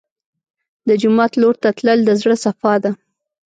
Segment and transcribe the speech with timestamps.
[0.87, 2.91] د جومات لور ته تلل د زړه صفا ده.